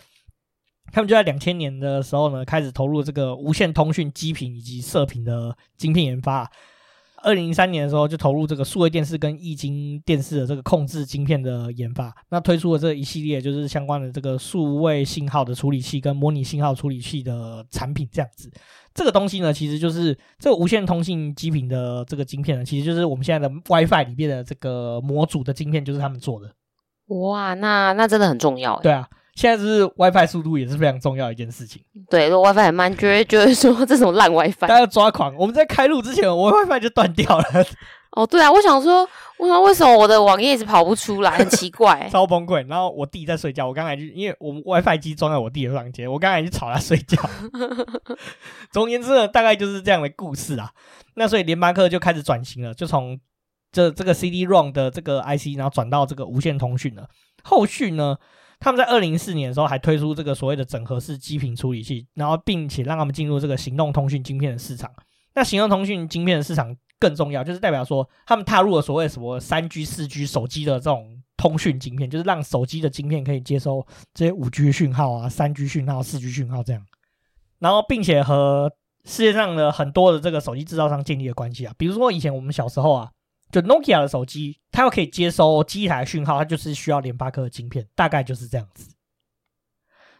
[0.92, 6.50] 他们就在两千年的时候呢，开始投入这个无线通讯机频以及射频的晶片研发。
[7.22, 18.08] 二零零三年的时候，就投入这个数位电视跟液晶电视的这个控制晶片的研发，那推出了这一系列就是相关的这个数位信号的处理器跟模拟信号处理器的产品。
[18.10, 18.50] 这样子，
[18.94, 26.52] 这个东西呢，其实就是这个无线通信基频的这个晶片呢，其实就是我们现在的 WiFi 里面的这个模组的晶片，就是他们做的。
[27.08, 28.78] 哇，那那真的很重要。
[28.80, 29.08] 对啊。
[29.40, 31.82] 现在是 WiFi 速度也是非常重要的一件事情。
[32.10, 34.66] 对，如果 WiFi 很慢，就会觉得说这是什么烂 WiFi。
[34.66, 37.44] 大家要抓狂，我们在开录之前，我 WiFi 就断掉了。
[38.10, 42.68] 哦，对啊，我想说，我想为什么我的网页一直跑不出来，很奇怪， 超崩溃。
[42.68, 47.16] 然后我弟在睡觉，我刚才就因为我们 WiFi 机装在我弟的房间，我刚才就吵他睡觉。
[48.70, 50.70] 总而言之呢，大概就是这样的故事啊。
[51.14, 53.18] 那所以联发科就开始转型了，就从
[53.72, 57.08] 这这个 CD-ROM 的这个 IC，然后转到这个无线通讯了。
[57.42, 58.18] 后续呢？
[58.60, 64.90] 他们在二零一四年的时候还推出这个所谓的整合式基频处理器，然后并且让他们进入这个行动通讯晶片的市场。
[65.34, 76.84] 那行动通讯晶片的市场更重要，就是代表说他们踏入了所谓什么三 G、四 G 手机的这种通讯晶片，就是让手机的晶片可以接收这些五 G 讯号啊、三 G 讯号、四 G 讯号这样。
[77.60, 78.70] 然后并且和
[79.06, 83.10] 世界上的很多的这个手机制造商建立了关系啊，比如说以前我们小时候啊。
[83.50, 88.94] 就 Nokia 的手机，它要可以接收机台讯号，它就是需要联发科的晶片，大概就是这样子。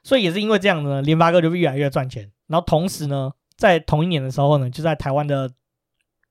[0.02, 2.30] 所以也是因为这样呢，联发科就越来越赚钱。
[2.46, 5.50] 然后同时呢，在同一年的时候呢，就在台湾的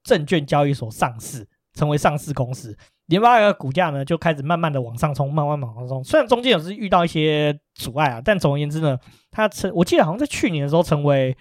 [0.04, 2.78] 证券交易所上市，成为上市公司。
[3.06, 6.04] 联发科的股价呢就开始慢慢的往上冲，慢慢往上冲。
[6.04, 9.00] 虽然中间有时遇到一些阻碍啊，但总而言之呢，
[9.32, 11.36] 它成，我记得好像在去年的时候成为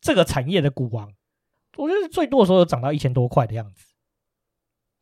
[0.00, 1.10] 这个产业的股王。
[1.76, 3.86] 我觉得最多的时候有涨到一千多块的样子。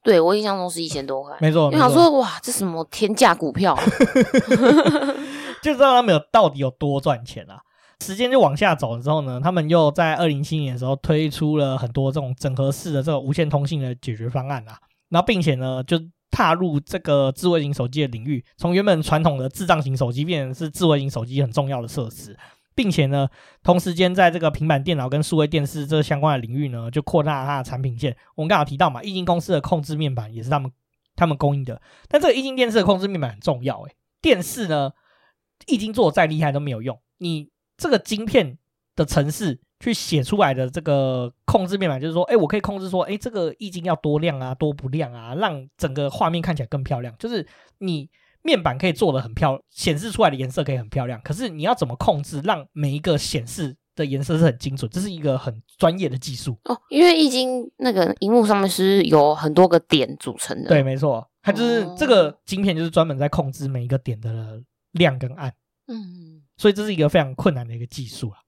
[0.03, 1.67] 对，我印象中是一千多块，没错。
[1.67, 3.83] 我想说，哇，这什么天价股票啊？
[5.63, 7.61] 就知道他们有到底有多赚钱啊！
[8.05, 14.77] 时间就往下走了之后呢，他们又在二零一七年的时候推出了很多这种整合式的这个无线通信的解决方案啊，
[15.11, 15.97] 然后并且呢，就
[16.33, 22.37] 踏入这个智慧型手机的领域，从原本传统的智障型手机变成是智慧型手机很重要的设施。
[22.75, 23.29] 并且呢，
[23.63, 28.17] 同时间在这个平板电脑跟数位电视这相关的领域呢，就扩大它的产品线。
[28.35, 30.71] 我们刚好提到嘛，液晶公司的控制面板也是他们
[31.15, 31.81] 他们供应的。
[32.09, 34.93] 但这个液晶电视的控制面板很重要诶，电视呢，
[35.67, 38.59] 液晶做再厉害都没有用，你这个晶片
[38.97, 47.15] 的程式去写出来的这个控制面板，就是说，诶，我可以控制说，诶，这个液晶要多亮啊，多不亮啊，让整个画面看起来更漂亮。
[47.19, 47.47] 就是
[47.79, 48.09] 你。
[48.43, 51.21] 面板可以做的很漂亮，显示出来的颜色可以很漂亮。
[51.23, 54.91] 可是你要怎么控制，让每一个显示的颜色是很精准？
[54.91, 56.77] 这是一个很专业的技术哦。
[56.89, 60.69] 因为易经那个荧幕上面是有很多个点组成的。
[60.69, 64.61] 对，没错，它就是这个晶片，就是专门在控制每一个点的
[64.93, 65.55] 亮跟暗。
[65.87, 68.39] 嗯，所以这是一个非常困难的一个技术啊。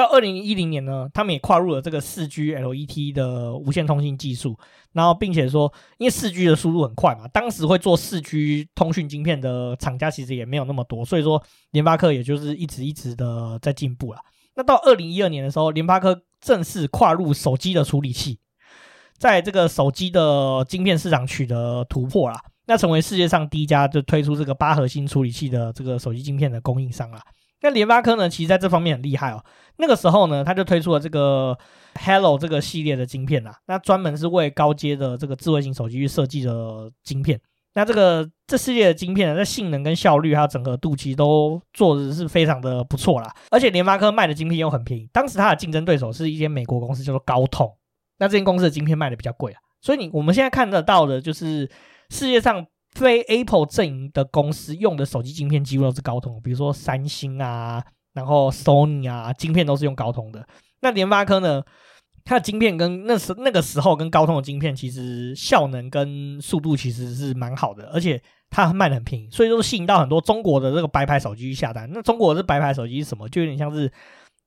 [0.00, 4.58] 到二零一零年呢，他们也跨入了这个四 G LTE 的无线通信技术，
[4.92, 14.20] 然后并且说，因为四 G 的速度很快嘛，当时会做四 G 通讯晶片的厂家其实也没有那么多，所以说联发科也就是一直一直的在进步了。
[14.54, 18.38] 那到二零一二年的时候，联发科正式跨入手机的处理器，
[19.18, 27.20] 在这个手机的晶片市场取得突破了，那成为世界上第一家就推出这个八核心处理器的这个手机晶片的供应商了。
[27.62, 29.44] 那联发科呢，其实在这方面很厉害哦。
[29.76, 31.56] 那个时候呢，他就推出了这个
[32.04, 37.40] Hello 这个系列的晶片呐，那专门是为高阶的这个智慧型手机去设计的晶片。
[37.74, 43.34] 那这个这系列的晶片呢，在性能跟效率还有整合度其实都做的是非常的不错啦。
[43.50, 47.70] 而且联发科卖的晶片又很便宜，当时它的竞争对手是一间美国公司叫做高通，
[48.18, 49.60] 那这间公司的晶片卖的比较贵啊。
[49.80, 51.70] 所以你我们现在看得到的就是
[52.08, 52.66] 世界上。
[52.92, 57.82] 非 Apple 阵营的公司用的手机晶片几乎都是高通，比如说三星啊，
[58.14, 60.46] 然后 Sony 啊，晶片都是用高通的。
[60.80, 61.62] 那联发科呢，
[62.24, 68.20] 它的晶片跟那时那个时候跟高通的晶片其实效能跟速度其实是蛮好的，而且
[68.50, 71.88] 它卖的很便宜，所以说吸引到很多中国的这个白牌手机去下单。
[71.92, 73.28] 那中国的白牌手机是什么？
[73.28, 73.90] 就有点像是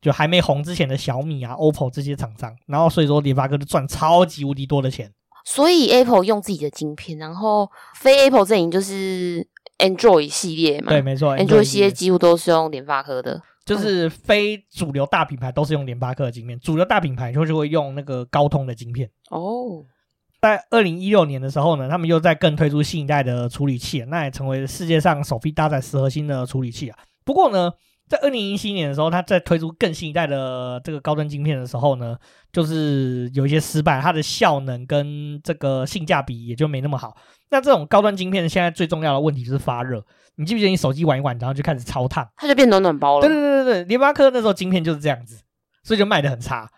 [0.01, 5.09] 就还没红之前的小米啊、OPPO 这些厂商，然后所以说联发科就赚超级无敌多的钱。
[5.43, 9.45] 所以 Apple 用自己的晶片，然后非 Apple 阵营就是
[9.77, 10.89] Android 系列嘛。
[10.89, 19.09] 对，没错，Android 系列几乎都是用联发科的，就是非主流大品牌都是用联发科的晶片，主流大品牌就就会用那个高通的晶片。
[19.29, 19.83] 哦，
[20.41, 26.97] 在二零一六年的时候呢，他们又在更推出新一代的处理器，那也成为世界上首批搭载十核心的处理器啊。
[27.25, 27.71] 不过呢，
[28.13, 32.15] 在二零一七年的时候，他在推出更新一代的这个高端晶片的时候呢，
[32.51, 37.17] 就是有一些失败，它的效能跟这个性价比也就没那么好。
[37.49, 40.05] 那这种高端晶片现在最重要的问题就是发热，
[40.35, 43.27] 你记不记得你手机玩一玩，然后就开始超烫，它就变暖暖包了。
[43.27, 45.41] 对对对对对，联发科那时候晶片就是这样子，
[45.83, 46.69] 所以就卖的很差。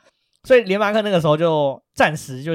[0.45, 2.53] 所以联发科那个时候就暂时就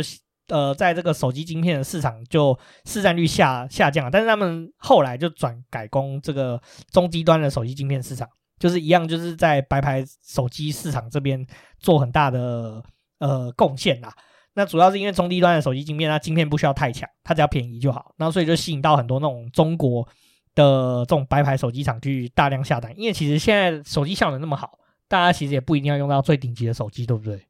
[0.49, 6.59] 呃，在这个手机晶片的市场就市占率下下降了，但是他们后来就转改攻这个
[6.91, 8.26] 中低端的手机晶片市场。
[8.61, 11.45] 就是一样，就是在白牌手机市场这边
[11.81, 12.81] 做很大的
[13.19, 14.15] 呃贡献啦。
[14.53, 18.15] 那主要是因为中低端的手机晶片，它晶片不需要太强，它只要便宜就好。
[18.19, 20.07] 那所以就吸引到很多那种中国
[20.55, 22.93] 的这种白牌手机厂去大量下单。
[22.99, 27.47] 因为其实现在手机效能那么好，大家其实也不一定要用到最顶级的手机，对不对？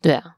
[0.00, 0.37] 对啊。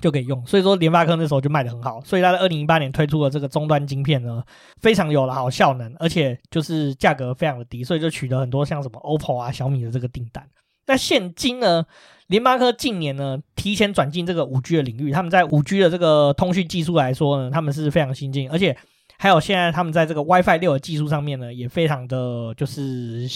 [0.00, 4.42] 就可以用，所以说联发科那时候就卖得很好，所以他在二零一八年推出的这个终端晶片呢，
[4.80, 10.46] 非常有了好效能，而且就是价格非常的低，所以就取得很多像什么 OPPO 啊、小米的这个订单。
[10.86, 11.84] 那现今呢，
[12.28, 18.76] 联发科近年呢提前转进这个五 G 的领域，他们在五 G 的这个通讯技术来说呢，他们是非常先进，而且
[19.18, 23.26] 还有现在他们在这个 WiFi 六的技术上面呢，也非常的就是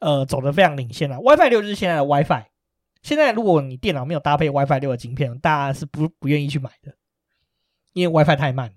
[0.00, 1.18] 呃走得非常领先了。
[1.18, 2.44] WiFi 六就是现在的 WiFi。
[3.02, 6.92] 现在如果你电脑没有搭配 WiFi 六的晶片，大家是不不愿意去买的，
[7.92, 8.74] 因为 WiFi 太慢了。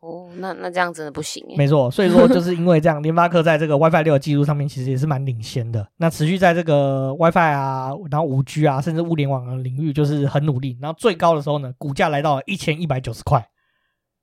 [0.00, 1.44] 哦，那那这样真的不行。
[1.56, 5.84] 没错，所以说就是因为这样，联发科在这个 WiFi 六的技术上面其实也是蛮领先的。
[5.96, 10.78] 那持续在这个 WiFi 啊，然后五 G 啊，甚至物联网的领域就是很努力。
[10.80, 13.44] 然后最高的时候呢，股价来到了一千一百九十块，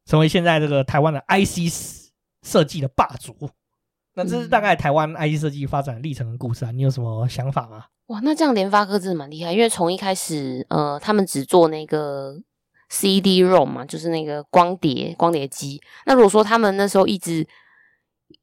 [0.05, 1.69] 成为现在这个台湾的 IC
[2.41, 3.35] 设计的霸主。
[4.15, 7.83] 那这是大概台湾 IC 设计发展历程的故事啊，你有什么想法吗？
[8.07, 12.35] 哇，那这样联发科真的蛮厉害，因为从一开始，呃，他们只做那个
[12.89, 15.81] CD-ROM 嘛，就是那个光碟光碟机。
[16.05, 17.45] 那如果说他们那时候一直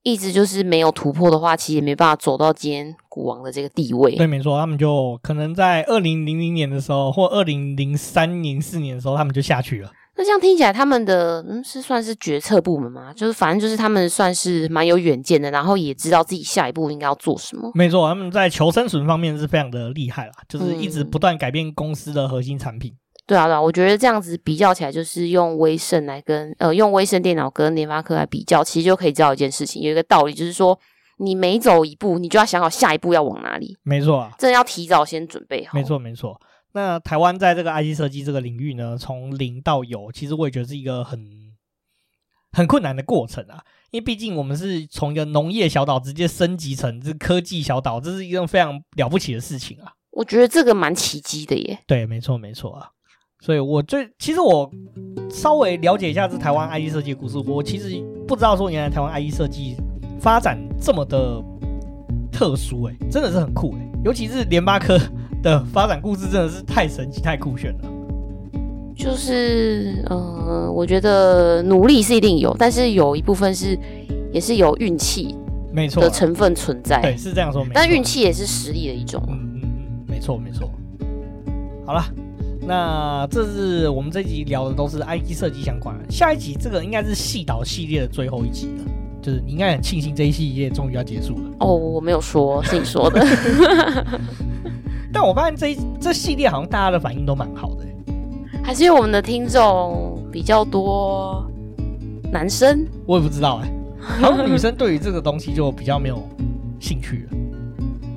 [0.02, 4.16] 一直就是没有突破的话，其实也没办法走到今天股王的这个地位。
[4.16, 9.90] 对，没错，他们就可能在二零零零年的时候，或二零零三零四年的时候，他们就下去了。
[10.14, 13.12] 那这样听起来，他们的嗯是算是决策部门吗？
[13.14, 17.70] 就是反正就是他们算是蛮有远见的，然后也知道自己下一步应该要做什么。
[17.74, 22.92] 没错，他们在求生存方面是非常的厉害啦，就是一直不断改变公司的核心产品。
[22.92, 30.78] 嗯、对啊，对啊，我觉得这样子比较起来，就是用威盛来跟呃用威盛电脑跟联发科来比较，其实就可以知道一件事情，有一个道理，就是说
[31.18, 33.78] 你每走一步，你就要想好下一步要往哪里。
[33.82, 35.70] 没错啊，真的要提早先准备好。
[35.72, 36.38] 没错，没错。
[36.74, 41.52] 那台湾在这个 IC 设计这个领域呢，从零到有，其实我也觉得是一个很
[42.52, 43.62] 很困难的过程啊。
[43.90, 49.92] 因为毕竟我们是从一个农业小岛直接升级成这科技小岛，这是一个非常了不起的事情啊。
[50.12, 51.78] 我觉得这个蛮奇迹的耶。
[51.86, 52.88] 对，没错，没错啊。
[53.40, 54.70] 所以我最其实我
[55.28, 59.76] 稍微了解一下这台湾 IC 设计的故事，我其实不知道说原来台湾 IC 设计
[60.20, 61.42] 发展这么的
[62.32, 64.98] 特殊，哎，真的是很酷哎，尤其是联发科。
[65.42, 67.78] 的发展故事真的是太神奇、太酷炫了。
[68.94, 73.76] 就是，呃，我觉得努力是一定有，但是有一部分是
[74.32, 75.34] 也是有运气，
[75.72, 77.02] 没错的成分存在。
[77.02, 77.72] 对，是这样说没。
[77.74, 79.20] 但运气也是实力的一种。
[79.26, 80.70] 嗯嗯嗯，没错没错。
[81.84, 82.04] 好了，
[82.64, 86.08] 那这是我们这一集聊的都是 IT 设计相关的。
[86.08, 88.84] 下一集这个应该是细导系列的最后一集了，
[89.22, 91.42] 就是你应该很庆幸这一系列终于要结束了。
[91.60, 93.24] 哦，我没有说，是你说的。
[95.12, 97.86] 但我发现这一这系列好像大家的反应都蛮好的，
[98.64, 101.46] 还是因为我们的听众比较多
[102.32, 102.84] 男生？
[103.06, 103.72] 我也不知道哎，
[104.20, 106.20] 好像女生对于这个东西就比较没有
[106.80, 107.38] 兴趣了。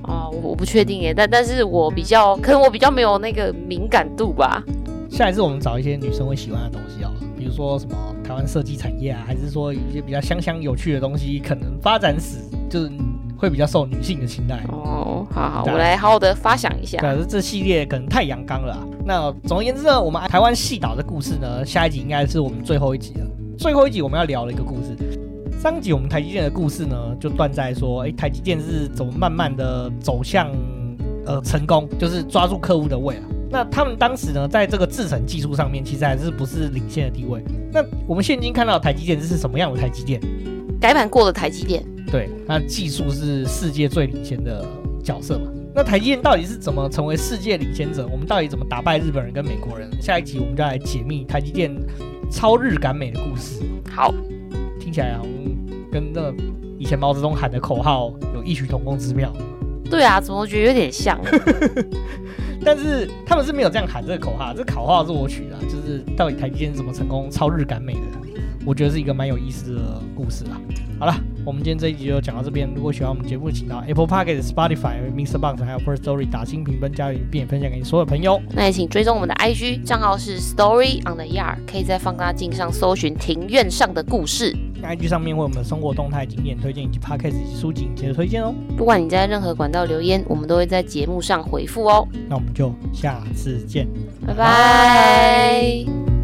[0.08, 4.64] 哦，我我不确定耶，但但是我比较可能我比较没有那个敏感度吧。
[5.10, 7.12] 下一次我们找一些女生会喜欢的东西啊，
[7.46, 12.92] 比如说什么台湾设计产业啊，还是说有一些比较香香有趣的东西，可能发展史就是。
[13.38, 15.28] 会比较受女性的青睐哦。
[15.30, 17.00] 好好，我来好好的发想一下。
[17.00, 18.80] 可是这系列可能太阳刚了啊。
[19.06, 23.28] 那总而言之呢，我们台湾细岛的故事呢，下一集应该是我们最后一集了。
[23.58, 24.96] 最后一集我们要聊的一个故事。
[25.60, 30.50] 上集我们台积电的故事呢，就断在说，哎，台积电是怎么慢慢的走向
[31.26, 33.24] 呃成功，就是抓住客户的胃啊。
[33.50, 37.44] 那他们当时呢，在这个制程技术上面，其实还是不是领先的地位。
[37.72, 40.20] 那我们现今看到的台积电这是什么样的台积电？
[40.80, 41.84] 改版过的台积电。
[42.12, 44.66] 对，那技术是世界最领先的
[45.04, 45.52] 角色嘛？
[45.74, 48.08] 那台积电到底是怎么成为世界领先者？
[48.12, 49.90] 我们到底怎么打败日本人跟美国人？
[50.02, 51.72] 下一集我们就来解密台积电
[52.32, 53.62] 超日赶美的故事。
[53.90, 54.14] 好，
[54.80, 55.22] 听起来啊，
[55.92, 56.32] 跟那
[56.78, 59.34] 以前毛泽东喊的口号有异曲同工之妙。
[59.90, 61.20] 对啊，怎么觉得有点像？
[62.64, 68.25] 但是他们是没有这样喊这个口号，这口号是我取的，就是到底台积电怎么成功超日感美的？
[68.66, 70.60] 我觉得是一个蛮有意思的故事啊。
[70.98, 71.14] 好了，
[71.46, 72.70] 我们今天这一集就讲到这边。
[72.74, 78.42] 如果喜欢我们节目，请到 Apple p o c k e t Spotify、MixerBox 还有 First Story 打新评分、加留言，并分享给你所有朋友。
[78.52, 84.56] 那也请追踪我们的 IG 账号是 Story on the Yard，可以在放大镜上搜寻庭院上的故事。
[84.82, 88.54] IG 上面为我们的生活动态、景点推荐以及 Podcast 以及书籍接着推荐哦。
[88.78, 92.08] 不管你在任何管道留言，我们都会在节目上回复哦。
[92.30, 93.88] 那我们就下次见，
[94.26, 96.15] 拜拜。